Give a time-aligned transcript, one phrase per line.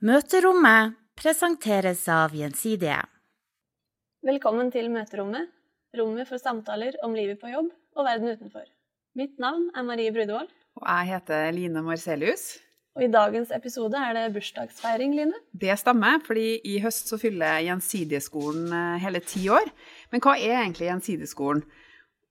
[0.00, 3.02] Møterommet presenteres av Gjensidige.
[4.24, 5.50] Velkommen til Møterommet,
[5.92, 8.64] rommet for samtaler om livet på jobb og verden utenfor.
[9.20, 10.48] Mitt navn er Marie Brudevold.
[10.80, 12.46] Og jeg heter Line Marcelius.
[12.96, 15.36] Og i dagens episode er det bursdagsfeiring, Line.
[15.52, 19.68] Det stemmer, fordi i høst så fyller Gjensidigeskolen eh, hele ti år.
[20.14, 21.66] Men hva er egentlig Gjensidigeskolen?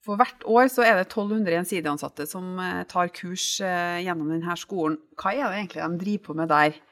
[0.02, 4.58] For hvert år så er det 1200 gjensidigansatte som eh, tar kurs eh, gjennom denne
[4.58, 4.98] skolen.
[5.22, 6.86] Hva er det egentlig de driver på med der?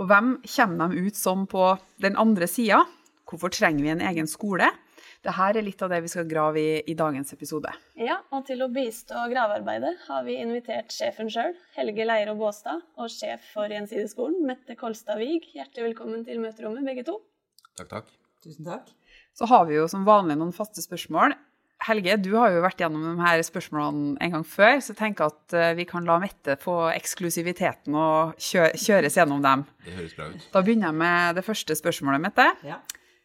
[0.00, 2.78] Og hvem kommer de ut som på den andre sida?
[3.28, 4.70] Hvorfor trenger vi en egen skole?
[5.20, 7.68] Dette er litt av det vi skal grave i i dagens episode.
[8.00, 13.12] Ja, og til å bistå gravearbeidet har vi invitert sjefen sjøl, Helge Leiro Båstad, og
[13.12, 15.50] sjef for Gjensideskolen, Mette Kolstad Wiig.
[15.52, 17.18] Hjertelig velkommen til møterommet, begge to.
[17.76, 18.10] Takk, takk.
[18.40, 18.88] Tusen takk.
[19.36, 21.36] Så har vi jo som vanlig noen faste spørsmål.
[21.86, 25.30] Helge, du har jo vært gjennom de her spørsmålene en gang før, så jeg tenker
[25.30, 29.62] at eh, vi kan la Mette få eksklusiviteten og kjø kjøres gjennom dem.
[29.86, 30.44] Det høres bra ut.
[30.52, 32.46] Da begynner jeg med det første spørsmålet, Mette.
[32.68, 32.82] Ja.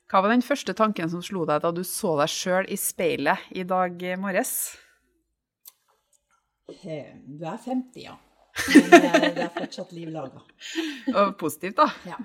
[0.08, 3.44] Hva var den første tanken som slo deg da du så deg sjøl i speilet
[3.60, 4.54] i dag morges?
[6.72, 8.16] Eh, Du er 50, ja.
[8.72, 10.40] Men eh, det er fortsatt liv laga.
[11.12, 11.90] Og positivt, da.
[12.08, 12.22] Ja.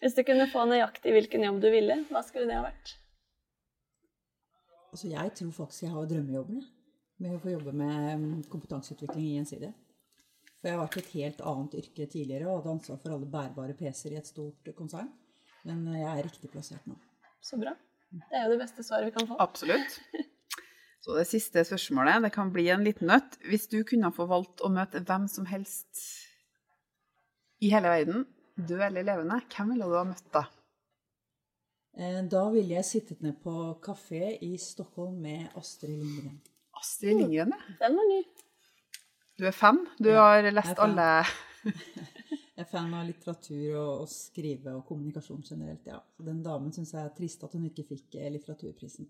[0.00, 2.96] Hvis du kunne få nøyaktig hvilken jobb du ville, hva skulle det ha vært?
[4.90, 6.76] Altså, jeg tror faktisk jeg har drømmejobben, jeg.
[7.20, 9.74] Med å få jobbe med mm, kompetanseutvikling i Gjensidige.
[10.60, 13.28] For jeg har vært i et helt annet yrke tidligere og hadde ansvar for alle
[13.28, 15.10] bærbare PC-er i et stort konsern.
[15.68, 16.96] Men eh, jeg er riktig plassert nå.
[17.44, 17.74] Så bra.
[18.10, 19.36] Det er jo det beste svaret vi kan få.
[19.40, 20.00] Absolutt.
[21.04, 23.38] Så det siste spørsmålet, det kan bli en liten nøtt.
[23.48, 26.02] Hvis du kunne få valgt å møte hvem som helst
[27.64, 30.44] i hele verden, død eller levende, hvem ville du ha møtt da?
[31.98, 36.40] Eh, Da ville jeg sittet ned på kafé i Stockholm med Astrid Lindgren.
[36.80, 37.74] Astrid Lindgren, ja.
[37.82, 38.20] Den var ny.
[39.40, 39.86] Du er fan?
[39.98, 41.08] Du Ja, har lest jeg alle
[42.60, 45.98] Jeg er fan av litteratur og, og skrive og kommunikasjon generelt, ja.
[46.20, 49.08] Den damen syns jeg er trist at hun ikke fikk eh, litteraturprisen.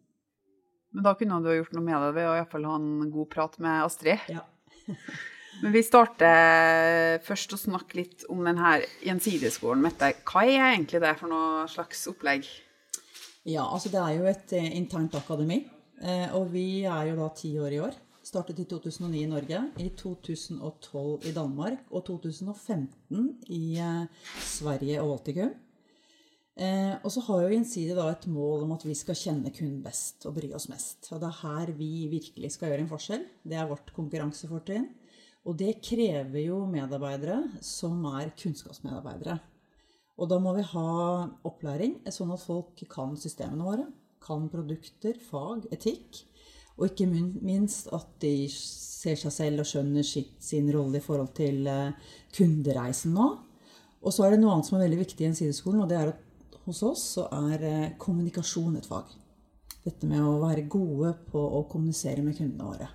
[0.94, 2.76] Men da kunne du ha gjort noe med det ved å i hvert fall ha
[2.78, 4.22] en god prat med Astrid.
[4.30, 4.42] Ja.
[5.62, 11.12] Men vi starter først å snakke litt om denne gjensidigskolen, Mette, hva er egentlig det
[11.18, 12.46] for noe slags opplegg?
[13.48, 15.62] Ja, altså det er jo et eh, internt akademi,
[16.02, 17.96] eh, og vi er jo da ti år i år.
[18.20, 25.14] Startet i 2009 i Norge, i 2012 i Danmark og 2015 i eh, Sverige og
[25.14, 25.54] Baltikum.
[26.60, 29.80] Eh, og så har jo Gjensidige da et mål om at vi skal kjenne kunden
[29.84, 31.08] best og bry oss mest.
[31.08, 33.24] Og det er her vi virkelig skal gjøre en forskjell.
[33.48, 34.90] Det er vårt konkurransefortrinn.
[35.48, 39.38] Og det krever jo medarbeidere som er kunnskapsmedarbeidere.
[40.20, 40.88] Og da må vi ha
[41.48, 43.86] opplæring, sånn at folk kan systemene våre,
[44.20, 46.26] kan produkter, fag, etikk.
[46.76, 51.64] Og ikke minst at de ser seg selv og skjønner sin rolle i forhold til
[51.68, 53.30] eh, kundereisen nå.
[54.00, 56.12] Og så er det noe annet som er veldig viktig i Gjensidigeskolen, og det er
[56.12, 59.12] at hos oss så er eh, kommunikasjon et fag.
[59.84, 62.88] Dette med å være gode på å kommunisere med kundene våre.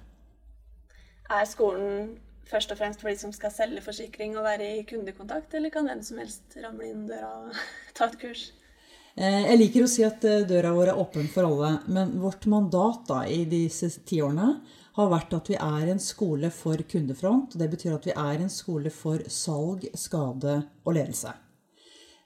[1.34, 2.14] Er skolen
[2.50, 5.88] først og fremst for de som skal selge forsikring og være i kundekontakt, eller kan
[5.90, 7.60] hvem som helst ramle inn døra og
[7.98, 8.46] ta et kurs?
[9.16, 12.46] Eh, Jeg liker å si at eh, døra vår er åpen for alle, men vårt
[12.52, 14.50] mandat da, i disse tiårene
[14.96, 17.56] har vært at vi er en skole for kundefront.
[17.56, 21.34] og Det betyr at vi er en skole for salg, skade og ledelse.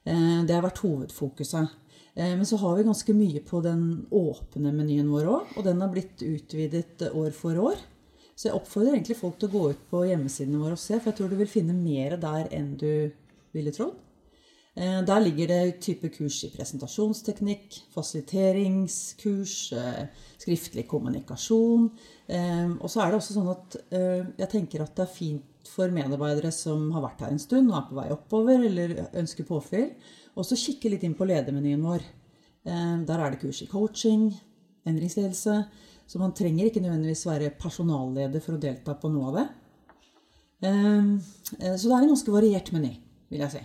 [0.06, 1.78] Eh, Det har vært hovedfokuset.
[2.20, 5.92] Men så har vi ganske mye på den åpne menyen vår òg, og den har
[5.94, 7.78] blitt utvidet år for år.
[8.40, 11.10] Så jeg oppfordrer egentlig folk til å gå ut på hjemmesidene våre og se, for
[11.10, 13.10] jeg tror du vil finne mer der enn du
[13.52, 13.98] ville trodd.
[14.80, 20.06] Eh, Der ligger det type kurs i presentasjonsteknikk, fasiliteringskurs, eh,
[20.38, 21.90] skriftlig kommunikasjon.
[22.28, 23.76] Eh, Og så er det også sånn at
[24.38, 27.76] jeg tenker at det er fint for medarbeidere som har vært her en stund og
[27.76, 29.90] er på vei oppover eller ønsker påfyll,
[30.34, 32.00] også kikke litt inn på ledermenyen vår.
[32.64, 34.32] Der er det kurs i coaching,
[34.86, 35.66] endringsledelse,
[36.10, 39.46] så man trenger ikke nødvendigvis være personalleder for å delta på noe av det.
[40.66, 41.12] Eh,
[41.76, 42.96] Så det er en ganske variert meny,
[43.30, 43.62] vil jeg si.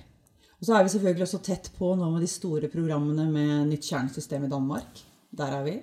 [0.56, 3.90] Og så er vi selvfølgelig også tett på nå med de store programmene med nytt
[3.90, 5.02] kjernesystem i Danmark.
[5.36, 5.74] Der er vi.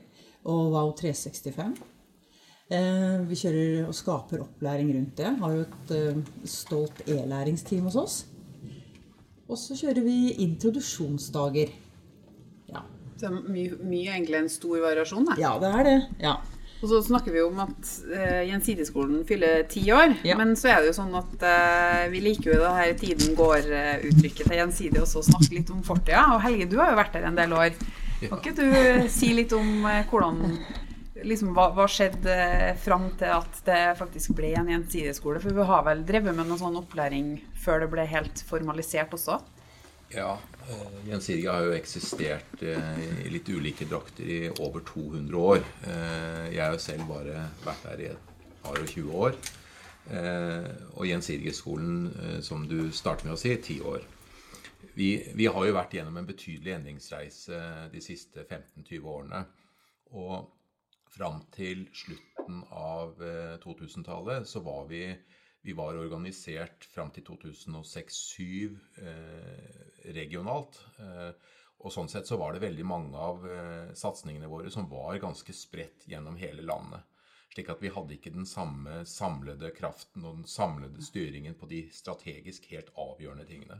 [0.48, 1.74] Og Wow 365.
[2.72, 5.34] Eh, Vi kjører og skaper opplæring rundt det.
[5.42, 8.16] Har jo et eh, stolt e-læringsteam hos oss.
[9.48, 11.68] Og så kjører vi introduksjonsdager.
[12.72, 12.80] Ja,
[13.20, 15.26] Så mye, mye egentlig en stor variasjon.
[15.28, 15.36] Da.
[15.38, 15.98] ja det er det.
[16.24, 16.36] Ja.
[16.82, 20.17] Og så snakker vi om at uh, Gjensidigskolen fyller ti år.
[20.26, 20.34] Ja.
[20.40, 24.49] Men så er det jo sånn at uh, vi liker jo det her tiden går-uttrykket
[24.49, 26.25] til Gjensidig og så snakke litt om fortida.
[26.34, 27.76] Og Helge, du har jo vært der en del år.
[28.23, 30.43] Kan ikke du si litt om uh, hvordan
[31.23, 32.37] liksom, hva, hva skjedde
[32.82, 35.43] fram til at det faktisk ble en gjensidigskole?
[35.43, 39.38] For vi har vel drevet med noe sånn opplæring før det ble helt formalisert også?
[40.12, 40.36] Ja,
[40.68, 45.62] uh, Gjensidige har jo eksistert uh, i litt ulike drakter i over 200 år.
[45.86, 48.32] Uh, jeg har jo selv bare vært der i et
[48.62, 49.38] par og 20 år.
[50.98, 54.02] og Gjensidigeskolen, som du startet med å si, ti år.
[54.94, 57.60] Vi, vi, har jo vært gjennom en betydelig endringsreise
[57.92, 59.44] de siste 15-20 årene.
[60.18, 60.50] Og
[61.14, 63.14] fram til slutten av
[63.62, 65.06] 2000-tallet så var vi
[65.62, 70.80] vi var organisert fram til 2006-2007 eh, regionalt.
[70.98, 71.30] Eh,
[71.82, 75.54] og sånn sett så var det veldig mange av eh, satsingene våre som var ganske
[75.54, 77.06] spredt gjennom hele landet.
[77.52, 81.84] Slik at vi hadde ikke den samme samlede kraften og den samlede styringen på de
[81.94, 83.78] strategisk helt avgjørende tingene.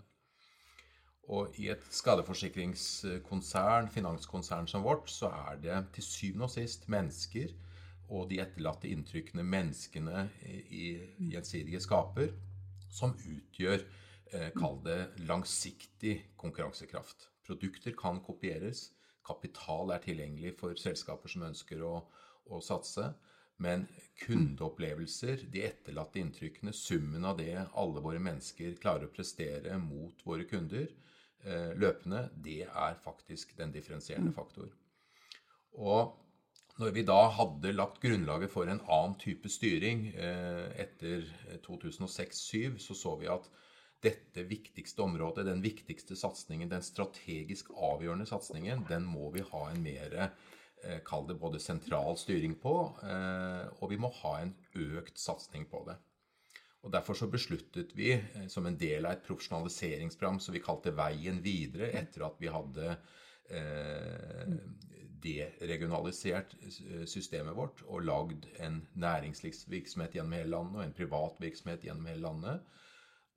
[1.32, 7.49] Og i et skadeforsikringskonsern, finanskonsern som vårt, så er det til syvende og sist mennesker
[8.12, 10.87] og de etterlatte inntrykkene menneskene i
[11.32, 12.32] gjensidige skaper,
[12.93, 13.85] som utgjør,
[14.32, 17.31] eh, kall det, langsiktig konkurransekraft.
[17.47, 18.91] Produkter kan kopieres.
[19.25, 21.94] Kapital er tilgjengelig for selskaper som ønsker å,
[22.53, 23.14] å satse.
[23.62, 23.87] Men
[24.25, 30.44] kundeopplevelser, de etterlatte inntrykkene, summen av det alle våre mennesker klarer å prestere mot våre
[30.50, 34.73] kunder eh, løpende, det er faktisk den differensierende faktor.
[35.79, 36.19] Og
[36.81, 41.27] når vi da hadde lagt grunnlaget for en annen type styring eh, etter
[41.67, 43.51] 2006-2007, så så vi at
[44.03, 49.85] dette viktigste området, den viktigste satsingen, den strategisk avgjørende satsingen, den må vi ha en
[49.85, 52.75] mer eh, Kall det både sentral styring på,
[53.07, 55.95] eh, og vi må ha en økt satsing på det.
[56.83, 58.17] Og Derfor så besluttet vi,
[58.51, 62.97] som en del av et profesjonaliseringsprogram som vi kalte Veien videre, etter at vi hadde
[63.55, 64.57] eh,
[65.23, 71.85] deregionalisert eh, systemet vårt og lagd en næringslivsvirksomhet gjennom hele landet og en privat virksomhet
[71.87, 72.79] gjennom hele landet.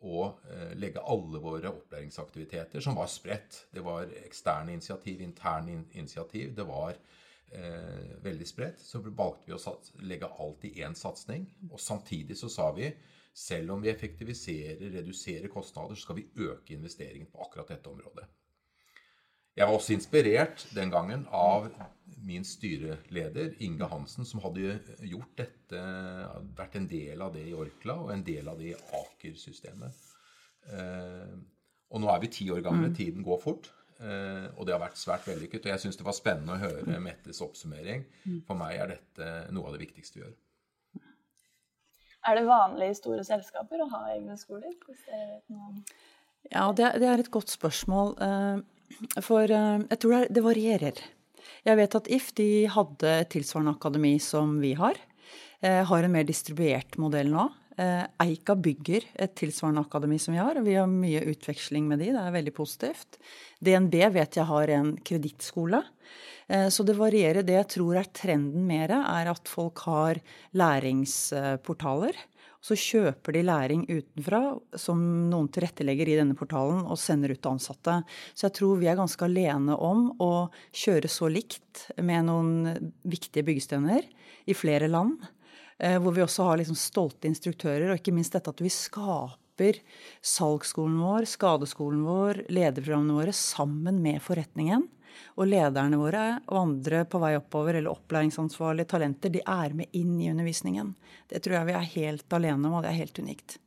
[0.06, 3.66] Og eh, legge alle våre opplæringsaktiviteter, som var spredt.
[3.74, 6.54] Det var eksterne initiativ, interne initiativ.
[6.56, 8.82] Det var eh, veldig spredt.
[8.84, 11.48] Så valgte vi å legge alt i én satsing.
[11.72, 12.92] Og samtidig så sa vi
[13.36, 18.28] selv om vi effektiviserer, reduserer kostnader, så skal vi øke investeringen på akkurat dette området.
[19.56, 21.70] Jeg var også inspirert den gangen av
[22.26, 25.82] min styreleder Inge Hansen, som hadde gjort dette,
[26.58, 30.04] vært en del av det i Orkla og en del av det i Aker-systemet.
[30.74, 31.36] Eh,
[31.94, 32.90] og nå er vi ti år gamle.
[32.92, 32.96] Mm.
[32.98, 33.70] Tiden går fort.
[34.00, 35.68] Eh, og det har vært svært vellykket.
[35.68, 38.04] Og jeg syns det var spennende å høre Mettes oppsummering.
[38.26, 38.42] Mm.
[38.48, 40.36] For meg er dette noe av det viktigste vi gjør.
[42.26, 44.74] Er det vanlig i store selskaper å ha egne skoler?
[46.50, 48.16] Ja, det, er et godt spørsmål.
[48.18, 48.64] Eh,
[49.24, 51.04] for eh, jeg tror det, varierer.
[51.66, 55.00] Jeg vet at If de hadde tilsvarende akademi som vi har.
[55.62, 57.48] Eh, har en mer distribuert modell nå.
[57.78, 62.04] Eh, Eika bygger et tilsvarende akademi som vi har, og vi har mye utveksling med
[62.04, 62.14] de.
[62.16, 63.20] Det er veldig positivt.
[63.60, 65.84] DNB vet jeg har en kredittskole.
[66.46, 67.42] Så det varierer.
[67.42, 70.20] Det jeg tror er trenden mer, er at folk har
[70.54, 72.20] læringsportaler
[72.66, 74.42] så kjøper de læring utenfra
[74.80, 78.00] som noen tilrettelegger i denne portalen og sender ut ansatte.
[78.34, 83.46] Så jeg tror vi er ganske alene om å kjøre så likt med noen viktige
[83.46, 84.08] byggestener
[84.50, 85.20] i flere land.
[85.78, 89.82] Eh, hvor vi også har liksom stolte instruktører, og ikke minst dette at vi skaper
[90.26, 94.88] salgsskolen vår, skadeskolen vår, lederprogrammene våre sammen med forretningen.
[95.36, 100.18] Og lederne våre og andre på vei oppover, eller opplæringsansvarlige talenter, de er med inn
[100.22, 100.96] i undervisningen.
[101.30, 103.58] Det tror jeg vi er helt alene om, og det er helt unikt.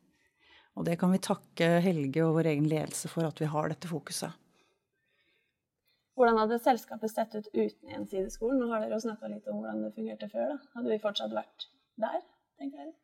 [0.78, 3.90] Og det kan vi takke Helge og vår egen ledelse for at vi har dette
[3.90, 4.30] fokuset.
[6.18, 8.58] Hvordan hadde selskapet sett ut uten Gjensideskolen?
[8.58, 10.54] Nå har dere jo snakka litt om hvordan det fungerte før.
[10.54, 10.56] da.
[10.74, 11.68] Hadde vi fortsatt vært
[12.02, 12.24] der,
[12.58, 12.96] tenker jeg?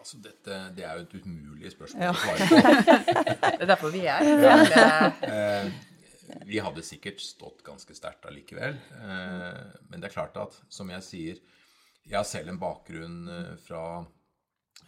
[0.00, 2.10] Altså dette, Det er jo et umulig spørsmål ja.
[2.10, 3.14] å svare på.
[3.58, 4.74] det er derfor vi er her.
[4.74, 5.89] Ja
[6.46, 8.78] vi hadde sikkert stått ganske sterkt allikevel.
[8.96, 11.42] Eh, men det er klart at, som jeg sier,
[12.06, 13.84] jeg har selv en bakgrunn eh, fra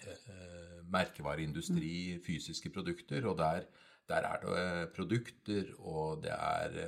[0.06, 3.66] eh, merkevareindustri, fysiske produkter, og der,
[4.10, 6.78] der er det produkter, og det er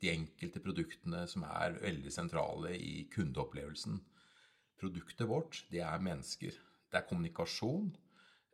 [0.00, 3.98] de enkelte produktene som er veldig sentrale i kundeopplevelsen.
[4.80, 6.56] Produktet vårt, det er mennesker.
[6.90, 7.92] Det er kommunikasjon.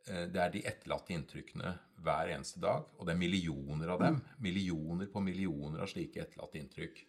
[0.07, 4.19] Eh, det er de etterlatte inntrykkene hver eneste dag, og det er millioner av dem.
[4.41, 7.03] Millioner på millioner av slike etterlatte inntrykk.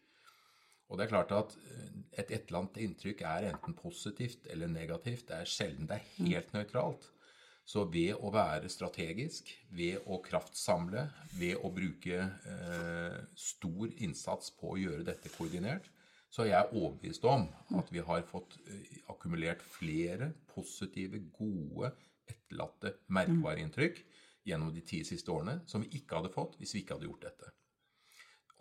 [0.92, 1.88] Og det er klart at eh,
[2.20, 5.25] et etterlatt inntrykk er enten positivt eller negativt.
[5.30, 7.08] Det er sjelden det er helt nøytralt.
[7.64, 11.06] Så ved å være strategisk, ved å kraftsamle,
[11.38, 15.87] ved å bruke eh, stor innsats på å gjøre dette koordinert,
[16.32, 17.46] så er jeg overbevist om
[17.78, 21.92] at vi har fått eh, akkumulert flere positive, gode
[22.28, 23.98] etterlatte merkevareinntrykk
[24.48, 27.26] gjennom de ti siste årene som vi ikke hadde fått hvis vi ikke hadde gjort
[27.28, 27.52] dette.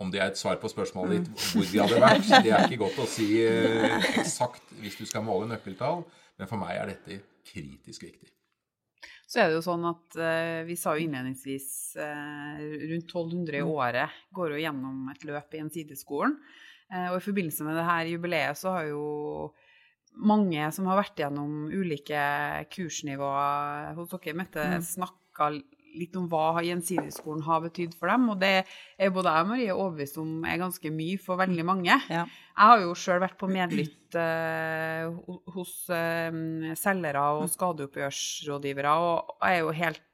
[0.01, 1.39] Om det er et svar på spørsmålet ditt mm.
[1.53, 5.25] hvor vi hadde vært, det er ikke godt å si eh, eksakt hvis du skal
[5.25, 6.05] måle nøkkeltall,
[6.39, 8.31] men for meg er dette kritisk viktig.
[9.31, 11.67] Så er det jo sånn at eh, vi sa jo innledningsvis
[12.03, 13.69] eh, rundt 1200 i mm.
[13.71, 16.35] året går jo gjennom et løp i Gjensidigeskolen.
[16.91, 19.05] Eh, og i forbindelse med det her jubileet så har jo
[20.15, 22.21] mange som har vært gjennom ulike
[22.73, 24.83] kursnivåer hos dere, Mette, mm.
[24.85, 25.51] snakka
[25.97, 28.29] litt om hva Gjensidigskolen har betydd for dem.
[28.31, 31.97] Og det er både jeg og Marie overbevist om er ganske mye for veldig mange.
[32.11, 32.25] Ja.
[32.27, 35.11] Jeg har jo sjøl vært på medlytt uh,
[35.55, 40.07] hos uh, selgere og skadeoppgjørsrådgivere, og jeg er jo helt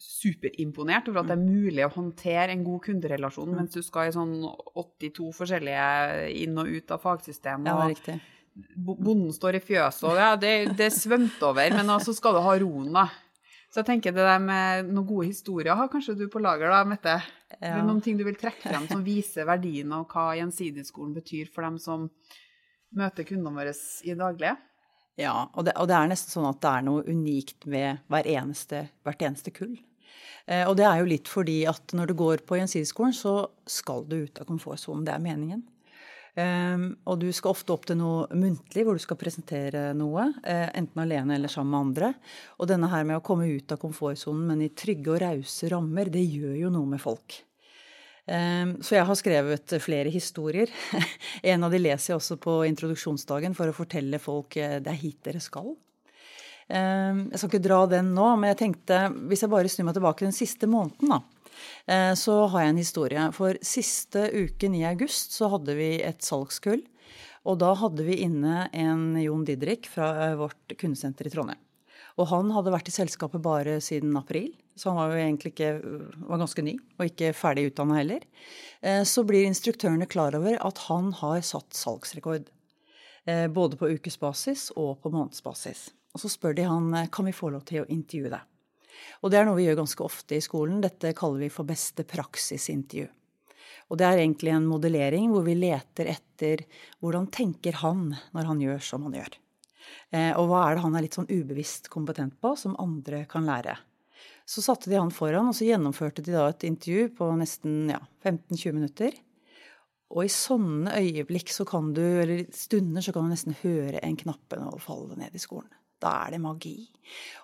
[0.00, 4.14] superimponert over at det er mulig å håndtere en god kunderelasjon mens du skal i
[4.14, 7.68] sånn 82 forskjellige inn og ut av fagsystemet.
[7.68, 8.16] Ja, det er riktig.
[8.76, 11.74] Bonden står i fjøset, og ja, det, det svømte over.
[11.76, 13.08] Men så altså skal du ha roen, da.
[13.70, 16.80] Så jeg tenker det der med noen gode historier har kanskje du på lager, da,
[16.88, 17.20] Mette?
[17.60, 17.76] Ja.
[17.76, 21.66] Er noen ting du vil trekke frem som viser verdien av hva Gjensidigskolen betyr for
[21.66, 22.08] dem som
[22.98, 24.56] møter kundene våre i daglige?
[25.20, 28.26] Ja, og det, og det, er nesten sånn at det er noe unikt med hver
[28.30, 29.76] eneste, hvert eneste kull.
[30.50, 33.34] Eh, og det er jo litt fordi at når du går på Gjensidigskolen, så
[33.70, 35.04] skal du ut av komfortsonen.
[35.06, 35.62] Det er meningen.
[36.38, 40.28] Um, og du skal ofte opp til noe muntlig, hvor du skal presentere noe.
[40.44, 42.10] Uh, enten alene eller sammen med andre.
[42.58, 46.12] Og denne her med å komme ut av komfortsonen, men i trygge og rause rammer,
[46.12, 47.40] det gjør jo noe med folk.
[48.30, 50.70] Um, så jeg har skrevet flere historier.
[51.52, 55.00] en av de leser jeg også på introduksjonsdagen for å fortelle folk uh, det er
[55.02, 55.74] hit dere skal.
[56.70, 59.98] Um, jeg skal ikke dra den nå, men jeg tenkte hvis jeg bare snur meg
[59.98, 61.39] tilbake den siste måneden, da Eh,
[62.16, 63.24] så har jeg en historie.
[63.34, 66.84] For siste uken i august så hadde vi et salgskull.
[67.48, 71.60] Og da hadde vi inne en Jon Didrik fra eh, vårt kundesenter i Trondheim.
[72.20, 75.70] Og han hadde vært i selskapet bare siden april, så han var jo egentlig ikke
[76.26, 78.26] var ganske ny, og ikke ferdig utdanna heller.
[78.84, 82.50] Eh, så blir instruktørene klar over at han har satt salgsrekord.
[83.52, 85.82] Både på ukesbasis og på månedsbasis.
[86.16, 88.46] Og så spør de han kan vi få lov til å intervjue deg.
[89.20, 90.80] Og det er noe vi gjør ganske ofte i skolen.
[90.84, 93.08] Dette kaller vi for beste praksisintervju.
[93.90, 96.62] Og det er egentlig en modellering hvor vi leter etter
[97.02, 99.38] hvordan tenker han når han gjør som han gjør.
[100.14, 103.48] Eh, og hva er det han er litt sånn ubevisst kompetent på, som andre kan
[103.48, 103.76] lære.
[104.46, 108.00] Så satte de han foran, og så gjennomførte de da et intervju på nesten ja,
[108.26, 109.18] 15-20 minutter.
[110.10, 114.18] Og i sånne øyeblikk så kan du, eller stunder så kan du nesten høre en
[114.18, 115.70] knappe falle ned i skolen.
[116.00, 116.76] Da er det magi.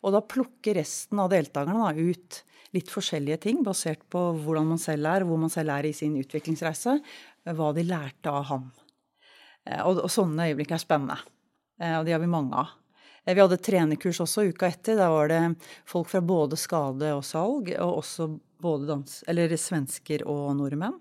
[0.04, 2.42] Og da plukker resten av deltakerne da, ut
[2.76, 6.16] litt forskjellige ting basert på hvordan man selv er, hvor man selv er i sin
[6.20, 6.98] utviklingsreise,
[7.56, 8.66] hva de lærte av ham.
[9.66, 11.18] Eh, og, og sånne øyeblikk er spennende.
[11.80, 12.74] Eh, og de har vi mange av.
[13.24, 14.98] Eh, vi hadde trenerkurs også uka etter.
[14.98, 15.40] Da var det
[15.88, 18.30] folk fra både skade og salg, og også
[18.62, 20.98] både dans, eller svensker og nordmenn.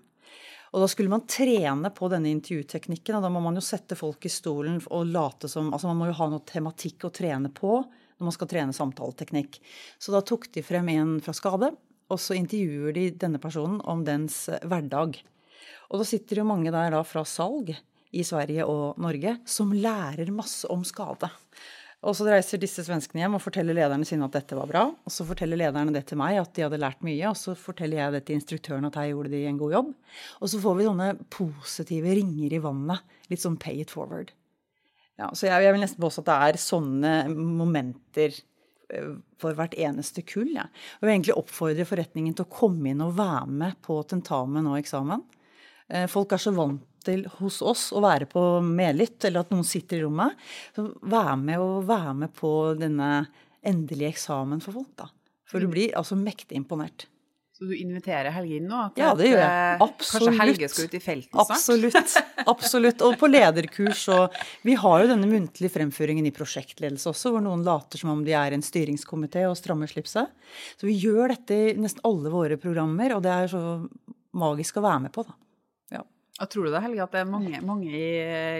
[0.76, 4.26] Og da skulle man trene på denne intervjuteknikken, og da må man jo sette folk
[4.28, 7.78] i stolen og late som Altså man må jo ha noe tematikk å trene på
[7.80, 9.56] når man skal trene samtaleteknikk.
[9.96, 11.70] Så da tok de frem en fra skade,
[12.12, 15.16] og så intervjuer de denne personen om dens hverdag.
[15.88, 20.28] Og da sitter jo mange der da fra salg i Sverige og Norge som lærer
[20.34, 21.32] masse om skade.
[22.06, 24.84] Og så reiser disse svenskene hjem og forteller lederne sine at dette var bra.
[24.86, 27.32] Og så forteller lederne det til meg, at de hadde lært mye.
[27.32, 29.92] Og så forteller jeg det til instruktøren at her gjorde de en god jobb.
[30.38, 33.16] Og så får vi sånne positive ringer i vannet.
[33.32, 34.30] Litt sånn pay it forward.
[35.18, 39.74] Ja, så jeg, jeg vil nesten påstå at det er sånne momenter eh, for hvert
[39.74, 40.52] eneste kull.
[40.54, 40.68] Ja.
[40.68, 44.68] Og jeg vil egentlig oppfordre forretningen til å komme inn og være med på tentamen
[44.70, 45.24] og eksamen.
[45.92, 49.66] Eh, folk er så vant til hos oss å være på medlytt, eller at noen
[49.66, 50.38] sitter i rommet.
[50.74, 53.26] Så vær med og være med på denne
[53.66, 55.10] endelige eksamen for folk, da.
[55.46, 57.06] For du blir altså mektig imponert.
[57.56, 58.82] Så du inviterer Helge inn nå?
[59.00, 59.76] ja, det gjør jeg.
[59.80, 60.26] Absolutt.
[60.26, 61.52] Kanskje Helge skal ut i felten snart?
[61.54, 62.16] Absolutt.
[62.52, 63.04] Absolutt.
[63.06, 64.34] Og på lederkurs og
[64.66, 68.34] Vi har jo denne muntlige fremføringen i prosjektledelse også, hvor noen later som om de
[68.36, 70.28] er en styringskomité og strammer slipset.
[70.76, 73.64] Så vi gjør dette i nesten alle våre programmer, og det er så
[74.36, 75.38] magisk å være med på, da.
[76.36, 78.08] Og tror du det, Helge, at det er mange, mange i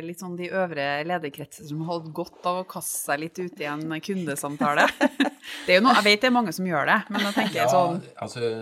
[0.05, 3.61] litt sånn de øvre lederkretser som har hatt godt av å kaste seg litt ut
[3.61, 4.87] i en kundesamtale?
[5.67, 7.61] det er jo noe, jeg vet det er mange som gjør det, men da tenker
[7.61, 8.53] jeg sånn ja, altså,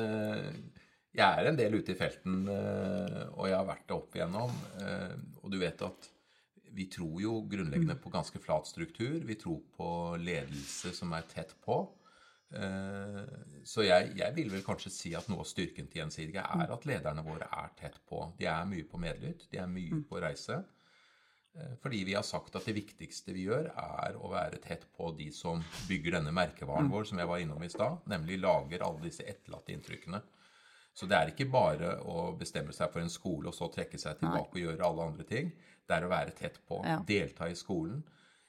[1.14, 4.58] Jeg er en del ute i felten, eh, og jeg har vært det opp igjennom.
[4.82, 6.10] Eh, og du vet at
[6.74, 9.20] vi tror jo grunnleggende på ganske flat struktur.
[9.22, 11.84] Vi tror på ledelse som er tett på.
[13.64, 16.86] Så jeg, jeg, vil vel kanskje si at noe av styrken til Gjensidige er at
[16.88, 18.26] lederne våre er tett på.
[18.38, 20.06] De er mye på medlytt, de er mye mm.
[20.10, 20.60] på reise.
[21.54, 25.10] Eh, fordi vi har sagt at det viktigste vi gjør, er å være tett på
[25.18, 29.06] de som bygger denne merkevaren vår, som jeg var innom i stad, nemlig lager alle
[29.06, 30.20] disse etterlatte inntrykkene.
[30.94, 34.20] Så det er ikke bare å bestemme seg for en skole og så trekke seg
[34.20, 35.48] tilbake og gjøre alle andre ting.
[35.84, 36.78] Det er å være tett på,
[37.08, 38.04] delta i skolen.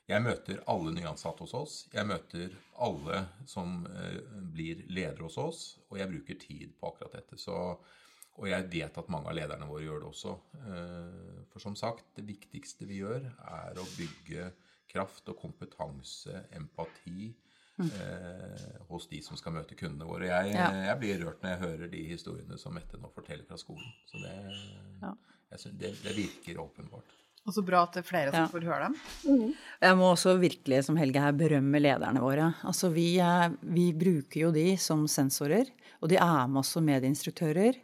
[0.06, 1.76] Jeg møter alle nyansatte hos oss.
[1.94, 2.52] Jeg møter
[2.86, 4.20] alle som eh,
[4.54, 7.40] blir ledere hos oss, og jeg bruker tid på akkurat dette.
[7.42, 7.56] Så,
[8.36, 10.36] og jeg vet at mange av lederne våre gjør det også.
[10.62, 14.52] Eh, for som sagt, det viktigste vi gjør, er å bygge
[14.94, 17.32] kraft og kompetanse, empati,
[17.82, 20.30] eh, hos de som skal møte kundene våre.
[20.30, 20.70] Jeg, Ja.
[20.92, 23.90] jeg blir rørt når jeg hører de historiene som Mette nå forteller fra skolen.
[24.06, 24.38] Så det,
[25.02, 25.16] Ja.
[25.58, 27.18] synes, det, det virker åpenbart.
[27.46, 28.48] Og så bra at det er flere som Ja.
[28.50, 29.54] får høre dem.
[29.82, 32.56] Jeg må også virkelig, som Helge her, berømme lederne våre.
[32.66, 35.70] Altså, vi, er, vi bruker jo de som sensorer,
[36.02, 37.76] og de er med oss som medieinstruktører.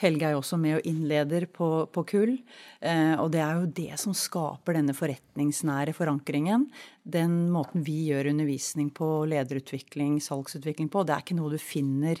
[0.00, 2.32] Helge er jo også med og innleder på, på kull.
[2.80, 6.66] Eh, og det er jo det som skaper denne forretningsnære forankringen.
[7.04, 12.20] Den måten vi gjør undervisning på, lederutvikling, salgsutvikling på, det er ikke noe du finner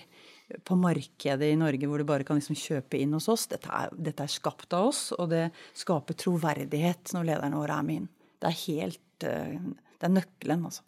[0.66, 3.46] på markedet i Norge hvor du bare kan liksom kjøpe inn hos oss.
[3.50, 7.86] Dette er, dette er skapt av oss, og det skaper troverdighet når lederne våre er
[7.86, 8.08] med inn.
[8.40, 9.58] Det er helt eh,
[10.00, 10.86] Det er nøkkelen, altså.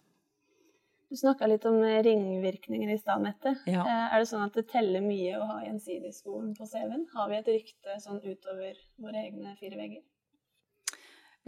[1.13, 3.51] Du snakka litt om ringvirkninger i stad, Mette.
[3.69, 3.83] Ja.
[3.85, 7.03] Eh, Er det sånn at det teller mye å ha Gjensidigskolen på CV-en?
[7.13, 10.01] Har vi et rykte sånn utover våre egne fire vegger?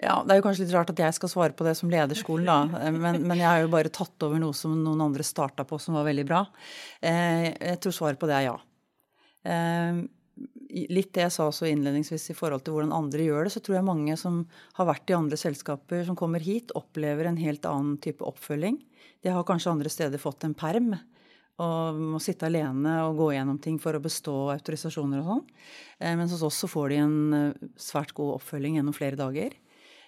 [0.04, 2.46] Ja, Det er jo kanskje litt rart at jeg skal svare på det som lederskolen,
[2.50, 2.80] da.
[2.84, 5.80] Eh, Men, men jeg har jo bare tatt over noe som noen andre starta på
[5.80, 6.42] som var veldig bra.
[7.02, 8.58] Eh, Jeg tror svaret på det er ja.
[9.46, 10.04] Eh,
[10.92, 13.78] Litt det jeg sa også innledningsvis i forhold til hvordan andre gjør det, så tror
[13.78, 14.42] jeg mange som
[14.76, 18.82] har vært i andre selskaper som kommer hit, opplever en helt annen type oppfølging.
[19.24, 20.90] De har kanskje andre steder fått en perm
[21.64, 25.46] og må sitte alene og gå gjennom ting for å bestå autorisasjoner og sånn.
[26.04, 27.16] Men hos oss så får de en
[27.80, 29.56] svært god oppfølging gjennom flere dager.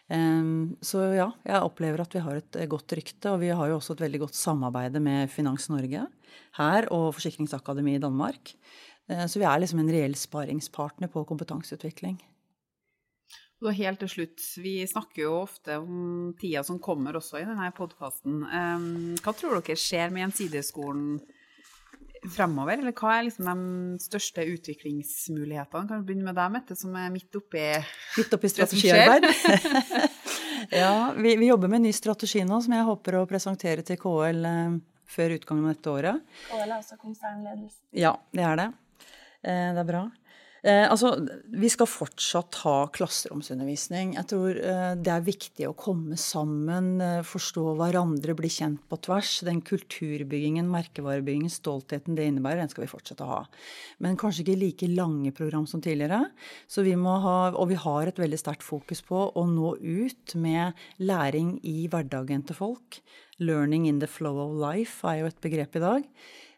[0.08, 3.68] Um, Så ja, jeg opplever at vi har et eh, godt rykte, og vi har
[3.68, 6.06] jo også et veldig godt samarbeid med Finans Norge
[6.60, 8.54] her og Forsikringsakademiet i Danmark.
[9.10, 12.22] Eh, Så vi er liksom en reell sparingspartner på kompetanseutvikling.
[13.66, 17.72] Og helt til slutt, vi snakker jo ofte om tida som kommer også i denne
[17.74, 18.44] podkasten.
[19.18, 21.18] hva tror dere skjer med Gjensidigeskolen
[22.34, 22.80] fremover?
[22.82, 25.88] Eller hva er liksom de største utviklingsmulighetene?
[25.90, 27.64] Kan vi begynne med deg, Mette, som er midt oppi
[28.18, 29.28] Midt oppi strategiarbeid.
[30.82, 34.00] ja, vi, vi jobber med en ny strategi nå som jeg håper å presentere til
[34.02, 34.78] KL eh,
[35.08, 36.38] før utgangen av dette året.
[36.50, 37.80] KL er også konsernledelse.
[37.96, 38.70] Ja, det er det.
[39.44, 40.06] Eh, Det er bra.
[40.68, 41.14] Eh, altså,
[41.56, 44.16] vi skal fortsatt ha klasseromsundervisning.
[44.18, 48.98] Jeg tror eh, det er viktig å komme sammen, eh, forstå hverandre, bli kjent på
[49.06, 49.38] tvers.
[49.48, 53.40] Den kulturbyggingen, merkevarebyggingen, stoltheten det innebærer, den skal vi fortsette å ha.
[54.04, 56.26] Men kanskje ikke like lange program som tidligere.
[56.68, 60.36] Så vi må ha, og vi har et veldig sterkt fokus på å nå ut
[60.36, 63.00] med læring i hverdagen til folk.
[63.40, 66.12] Learning in the flow of life er jo et begrep i dag.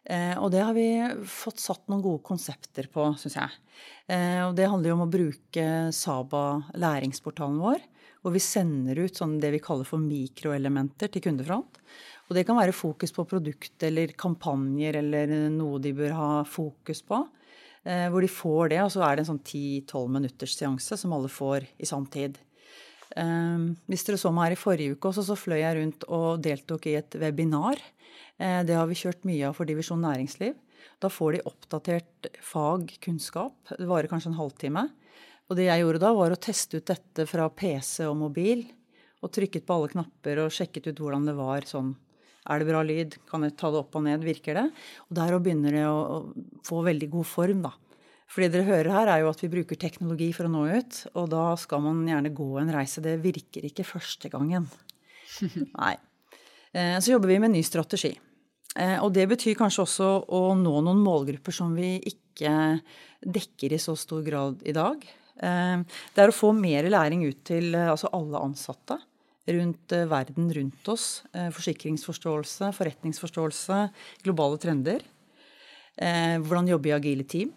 [0.04, 0.88] Eh, og det har vi
[1.28, 3.58] fått satt noen gode konsepter på, syns jeg.
[4.08, 6.44] Eh, og det handler jo om å bruke Saba,
[6.80, 7.82] læringsportalen vår,
[8.20, 11.80] hvor vi sender ut sånn det vi kaller for mikroelementer til kundefront.
[12.28, 17.02] Og det kan være fokus på produkt eller kampanjer eller noe de bør ha fokus
[17.06, 17.24] på.
[17.82, 21.14] Eh, hvor de får det, og så er det en sånn 10-12 minutters seanse som
[21.16, 22.38] alle får i sanntid.
[23.18, 26.42] Um, hvis dere så meg her i forrige uke også, så fløy jeg rundt og
[26.44, 27.80] deltok i et webinar.
[28.40, 30.54] Eh, det har vi kjørt mye av for Divisjon næringsliv.
[31.00, 33.56] Da får de oppdatert fag, kunnskap.
[33.72, 34.86] Det varer kanskje en halvtime.
[35.50, 38.64] Og det jeg gjorde da, var å teste ut dette fra PC og mobil.
[39.20, 41.92] Og trykket på alle knapper og sjekket ut hvordan det var sånn.
[42.48, 43.18] Er det bra lyd?
[43.28, 44.24] Kan jeg ta det opp og ned?
[44.24, 44.66] Virker det?
[45.08, 46.22] Og der begynner det å
[46.64, 47.74] få veldig god form, da.
[48.30, 51.00] For det dere hører her, er jo at vi bruker teknologi for å nå ut.
[51.18, 53.02] Og da skal man gjerne gå en reise.
[53.02, 54.68] Det virker ikke første gangen.
[55.80, 55.96] Nei.
[56.70, 58.12] Eh, Så jobber vi med en ny strategi.
[58.78, 62.52] Eh, Og det betyr kanskje også å nå noen målgrupper som vi ikke
[63.26, 65.02] dekker i så stor grad i dag.
[65.42, 65.82] Eh,
[66.14, 69.00] Det er å få mer læring ut til altså alle ansatte
[69.50, 71.24] rundt verden rundt oss.
[71.34, 73.78] Forsikringsforståelse, forretningsforståelse,
[74.22, 75.00] globale trender.
[75.98, 77.50] Hvordan jobbe i agile team.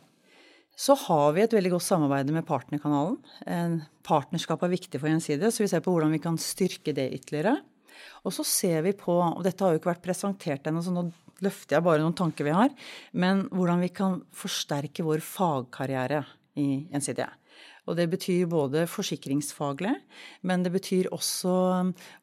[0.75, 3.83] Så har vi et veldig godt samarbeid med partnerkanalen.
[4.05, 7.59] Partnerskap er viktig for Gjensidige, så vi ser på hvordan vi kan styrke det ytterligere.
[8.25, 11.05] Og så ser vi på, og dette har jo ikke vært presentert ennå, så nå
[11.43, 12.73] løfter jeg bare noen tanker vi har,
[13.19, 16.23] men hvordan vi kan forsterke vår fagkarriere
[16.59, 17.29] i Gjensidige.
[17.83, 19.91] Og det betyr både forsikringsfaglig,
[20.47, 21.53] men det betyr også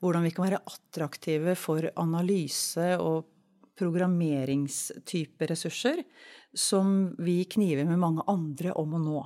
[0.01, 3.29] hvordan vi kan være attraktive for analyse og
[3.81, 6.03] programmeringstype ressurser
[6.57, 9.21] som vi kniver med mange andre om å nå.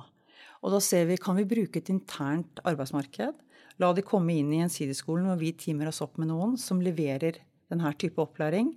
[0.65, 3.41] Og da ser vi kan vi bruke et internt arbeidsmarked.
[3.81, 7.41] La de komme inn i Gjensidigskolen hvor vi teamer oss opp med noen som leverer
[7.71, 8.71] denne type opplæring.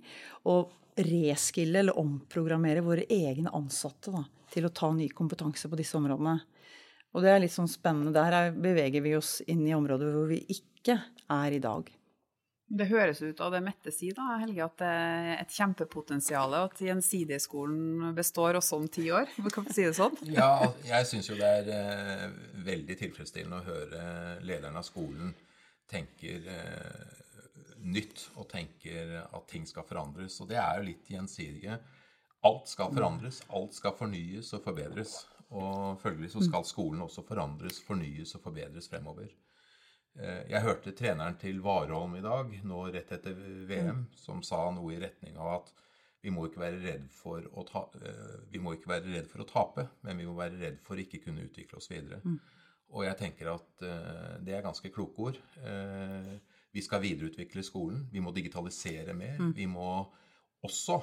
[0.49, 5.97] Og reskille eller omprogrammere våre egne ansatte da, til å ta ny kompetanse på disse
[5.97, 6.39] områdene.
[7.15, 8.13] Og det er litt sånn spennende.
[8.13, 10.99] Der beveger vi oss inn i områder hvor vi ikke
[11.31, 11.87] er i dag.
[12.69, 16.53] Det høres ut av det Mette sier, da, Helge, at det er et kjempepotensial.
[16.53, 19.31] Og at Gjensidigskolen består også om ti år.
[19.53, 20.17] Kan vi si det sånn?
[20.39, 22.25] ja, jeg syns jo det er eh,
[22.67, 24.03] veldig tilfredsstillende å høre
[24.45, 25.33] lederen av skolen
[25.89, 27.17] tenker eh,
[27.89, 30.37] nytt og tenker at ting skal forandres.
[30.43, 31.79] Og det er jo litt gjensidige.
[32.45, 35.17] Alt skal forandres, alt skal fornyes og forbedres.
[35.49, 39.31] Og følgelig så skal skolen også forandres, fornyes og forbedres fremover.
[40.17, 43.37] Eh, jeg hørte treneren til Warholm i dag, nå rett etter
[43.69, 45.73] VM, som sa noe i retning av at
[46.19, 49.43] vi må ikke være redd for å, ta, eh, vi må ikke være redd for
[49.43, 52.19] å tape, men vi må være redd for ikke kunne utvikle oss videre.
[52.25, 52.39] Mm.
[52.89, 55.35] Og jeg tenker at uh, det er ganske kloke ord.
[56.73, 57.99] Vi skal videreutvikle skolen.
[58.09, 59.35] Vi må digitalisere mer.
[59.37, 59.51] Mm.
[59.53, 59.91] Vi må
[60.65, 60.95] også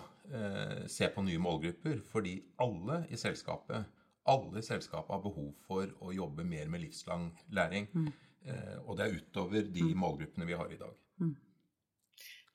[0.91, 3.87] se på nye målgrupper, fordi alle i selskapet
[4.27, 7.87] alle i selskapet har behov for å jobbe mer med livslang læring.
[7.95, 8.09] Mm.
[8.47, 9.99] Eh, og det er utover de mm.
[9.99, 10.95] målgruppene vi har i dag.
[11.21, 11.35] Mm.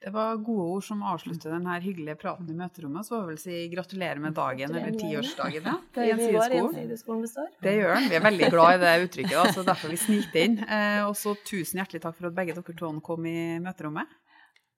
[0.02, 3.06] Det var gode ord som avslutter denne hyggelige praten i møterommet.
[3.06, 7.30] Så får vi vel si gratulerer med dagen eller tiårsdagen ja, til Gjensidigeskolen.
[7.62, 8.10] Det gjør den.
[8.10, 10.58] Vi er veldig glad i det uttrykket, da, så derfor vi snikte inn.
[10.66, 14.22] Eh, og så tusen hjertelig takk for at begge dere to kom i møterommet.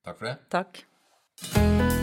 [0.04, 0.38] Takk for det.
[0.52, 2.02] Takk.